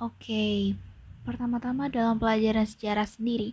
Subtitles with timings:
[0.00, 0.80] Oke,
[1.28, 3.52] pertama-tama dalam pelajaran sejarah sendiri,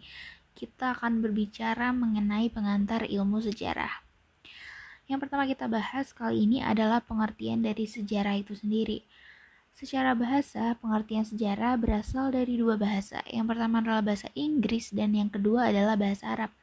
[0.55, 3.91] kita akan berbicara mengenai pengantar ilmu sejarah.
[5.11, 9.03] Yang pertama kita bahas kali ini adalah pengertian dari sejarah itu sendiri.
[9.75, 13.19] Secara bahasa, pengertian sejarah berasal dari dua bahasa.
[13.27, 16.55] Yang pertama adalah bahasa Inggris dan yang kedua adalah bahasa Arab.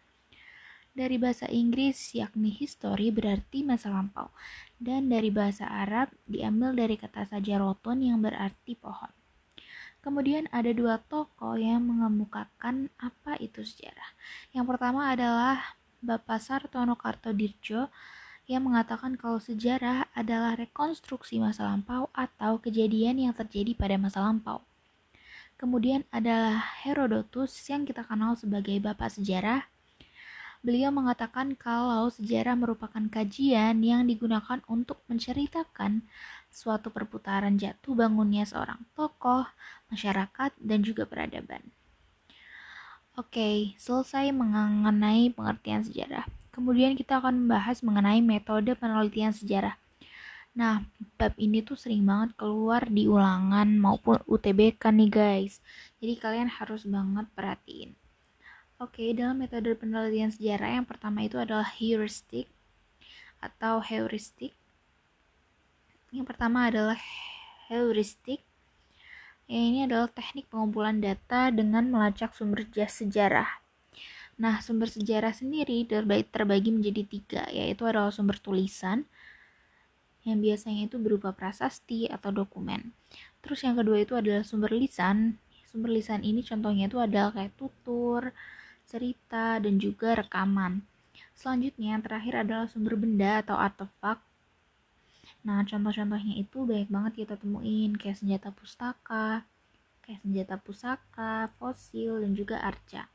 [0.97, 4.33] Dari bahasa Inggris yakni history berarti masa lampau
[4.81, 9.24] dan dari bahasa Arab diambil dari kata saja roton yang berarti pohon.
[10.05, 14.13] Kemudian ada dua tokoh yang mengemukakan apa itu sejarah.
[14.53, 17.89] Yang pertama adalah Bapak Sartono Kartodirjo
[18.45, 24.61] yang mengatakan kalau sejarah adalah rekonstruksi masa lampau atau kejadian yang terjadi pada masa lampau.
[25.57, 29.65] Kemudian adalah Herodotus yang kita kenal sebagai bapak sejarah.
[30.65, 36.01] Beliau mengatakan kalau sejarah merupakan kajian yang digunakan untuk menceritakan
[36.49, 39.45] suatu perputaran jatuh bangunnya seorang tokoh,
[39.93, 41.61] masyarakat, dan juga peradaban.
[43.21, 46.25] Oke, selesai mengenai pengertian sejarah.
[46.49, 49.77] Kemudian kita akan membahas mengenai metode penelitian sejarah.
[50.57, 50.81] Nah,
[51.21, 55.61] bab ini tuh sering banget keluar di ulangan maupun UTBK nih guys.
[56.01, 57.93] Jadi kalian harus banget perhatiin.
[58.85, 62.53] Oke, dalam metode penelitian sejarah yang pertama itu adalah heuristik
[63.41, 64.53] atau heuristik
[66.15, 66.95] yang pertama adalah
[67.67, 68.39] heuristik.
[69.51, 73.51] Yang ini adalah teknik pengumpulan data dengan melacak sumber sejarah.
[74.39, 75.83] Nah, sumber sejarah sendiri
[76.31, 79.11] terbagi menjadi tiga, yaitu adalah sumber tulisan,
[80.23, 82.95] yang biasanya itu berupa prasasti atau dokumen.
[83.43, 85.43] Terus yang kedua itu adalah sumber lisan.
[85.67, 88.31] Sumber lisan ini contohnya itu adalah kayak tutur,
[88.87, 90.85] cerita, dan juga rekaman.
[91.35, 94.23] Selanjutnya yang terakhir adalah sumber benda atau artefak
[95.45, 99.45] Nah, contoh-contohnya itu banyak banget kita temuin kayak senjata pustaka,
[100.01, 103.13] kayak senjata pusaka, fosil, dan juga arca.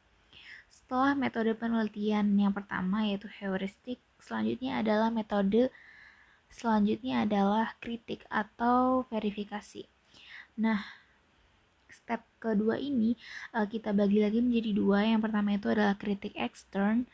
[0.69, 5.73] Setelah metode penelitian yang pertama yaitu heuristik, selanjutnya adalah metode
[6.49, 9.85] selanjutnya adalah kritik atau verifikasi.
[10.57, 10.81] Nah,
[11.91, 13.17] step kedua ini
[13.53, 14.99] eh, kita bagi lagi menjadi dua.
[15.05, 17.09] Yang pertama itu adalah kritik ekstern,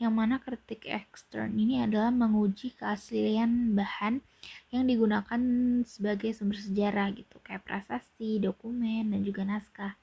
[0.00, 4.24] yang mana kritik ekstern ini adalah menguji keaslian bahan
[4.72, 5.40] yang digunakan
[5.84, 9.94] sebagai sumber sejarah gitu kayak prasasti, dokumen dan juga naskah.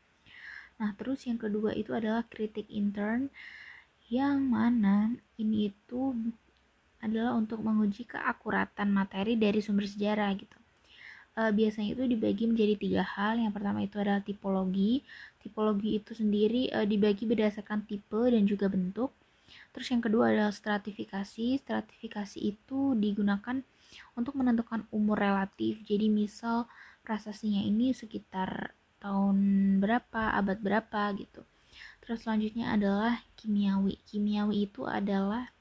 [0.78, 3.34] Nah, terus yang kedua itu adalah kritik intern
[4.08, 6.14] yang mana ini itu
[7.02, 10.57] adalah untuk menguji keakuratan materi dari sumber sejarah gitu.
[11.38, 13.38] E, biasanya itu dibagi menjadi tiga hal.
[13.38, 15.06] Yang pertama itu adalah tipologi.
[15.38, 19.14] Tipologi itu sendiri e, dibagi berdasarkan tipe dan juga bentuk.
[19.72, 21.62] Terus yang kedua adalah stratifikasi.
[21.62, 23.62] Stratifikasi itu digunakan
[24.18, 25.80] untuk menentukan umur relatif.
[25.86, 26.66] Jadi misal
[27.06, 29.38] prasasinya ini sekitar tahun
[29.78, 31.46] berapa, abad berapa gitu.
[32.02, 34.02] Terus selanjutnya adalah kimiawi.
[34.10, 35.54] Kimiawi itu adalah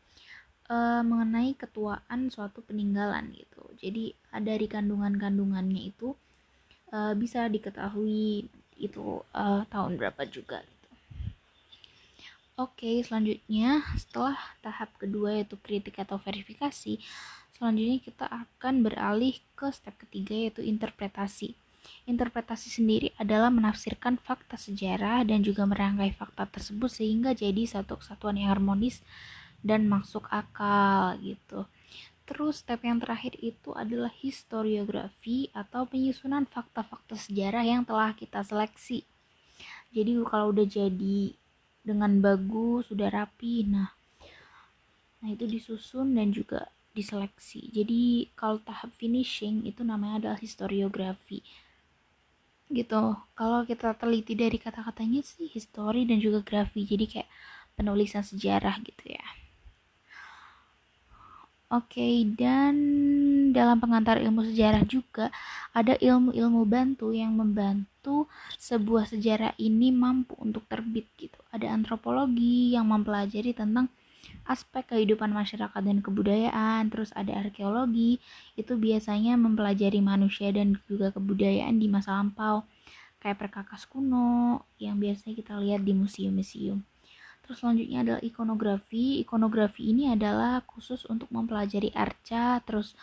[0.67, 3.63] e, mengenai ketuaan suatu peninggalan gitu.
[3.79, 6.15] Jadi dari kandungan-kandungannya itu
[6.91, 8.47] e, bisa diketahui
[8.77, 10.63] itu e, tahun berapa juga.
[12.57, 16.97] Oke, selanjutnya setelah tahap kedua yaitu kritik atau verifikasi,
[17.53, 21.53] selanjutnya kita akan beralih ke step ketiga yaitu interpretasi.
[22.09, 28.41] Interpretasi sendiri adalah menafsirkan fakta sejarah dan juga merangkai fakta tersebut sehingga jadi satu kesatuan
[28.41, 29.05] yang harmonis
[29.67, 31.67] dan masuk akal gitu.
[32.27, 39.03] Terus step yang terakhir itu adalah historiografi atau penyusunan fakta-fakta sejarah yang telah kita seleksi.
[39.91, 41.35] Jadi kalau udah jadi
[41.87, 43.95] dengan bagus sudah rapi nah
[45.23, 47.71] nah itu disusun dan juga diseleksi.
[47.71, 51.47] Jadi kalau tahap finishing itu namanya adalah historiografi.
[52.67, 53.03] Gitu.
[53.39, 56.83] Kalau kita teliti dari kata-katanya sih histori dan juga grafi.
[56.83, 57.31] Jadi kayak
[57.79, 59.46] penulisan sejarah gitu ya
[61.67, 62.79] Oke, okay, dan
[63.51, 65.35] dalam pengantar ilmu sejarah juga
[65.75, 71.35] ada ilmu-ilmu bantu yang membantu sebuah sejarah ini mampu untuk terbit gitu.
[71.51, 73.91] Ada antropologi yang mempelajari tentang
[74.47, 78.23] aspek kehidupan masyarakat dan kebudayaan, terus ada arkeologi,
[78.55, 82.63] itu biasanya mempelajari manusia dan juga kebudayaan di masa lampau,
[83.19, 86.79] kayak perkakas kuno yang biasanya kita lihat di museum-museum.
[87.47, 89.23] Terus selanjutnya adalah ikonografi.
[89.23, 92.99] Ikonografi ini adalah khusus untuk mempelajari arca, terus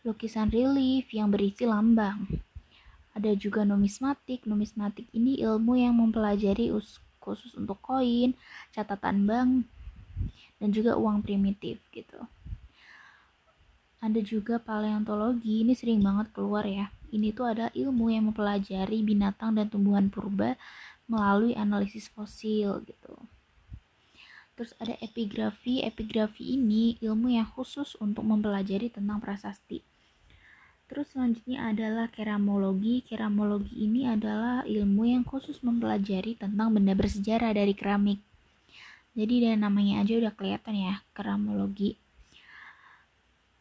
[0.00, 2.24] lukisan relief yang berisi lambang.
[3.12, 4.48] Ada juga numismatik.
[4.48, 6.72] Numismatik ini ilmu yang mempelajari
[7.20, 8.32] khusus untuk koin,
[8.72, 9.68] catatan bank,
[10.56, 12.16] dan juga uang primitif gitu.
[14.00, 16.88] Ada juga paleontologi, ini sering banget keluar ya.
[17.10, 20.54] ini tuh adalah ilmu yang mempelajari binatang dan tumbuhan purba
[21.10, 22.99] melalui analisis fosil gitu.
[24.60, 25.80] Terus ada epigrafi.
[25.80, 29.80] Epigrafi ini ilmu yang khusus untuk mempelajari tentang prasasti.
[30.84, 33.00] Terus selanjutnya adalah keramologi.
[33.00, 38.20] Keramologi ini adalah ilmu yang khusus mempelajari tentang benda bersejarah dari keramik.
[39.16, 41.96] Jadi dari namanya aja udah kelihatan ya, keramologi.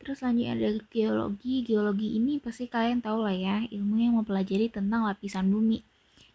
[0.04, 1.64] Terus selanjutnya ada geologi.
[1.64, 5.80] Geologi ini pasti kalian tahu lah ya, ilmu yang mempelajari tentang lapisan bumi.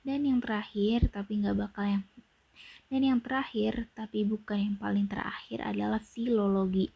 [0.00, 2.02] Dan yang terakhir, tapi nggak bakal yang
[2.94, 6.94] dan yang terakhir, tapi bukan yang paling terakhir adalah filologi.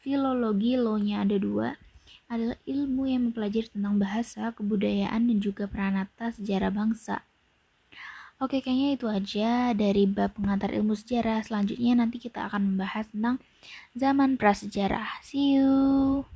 [0.00, 1.76] Filologi lo-nya ada dua,
[2.32, 7.20] adalah ilmu yang mempelajari tentang bahasa, kebudayaan, dan juga peranata sejarah bangsa.
[8.36, 11.40] Oke, kayaknya itu aja dari bab pengantar ilmu sejarah.
[11.40, 13.40] Selanjutnya nanti kita akan membahas tentang
[13.96, 15.24] zaman prasejarah.
[15.24, 16.28] See you!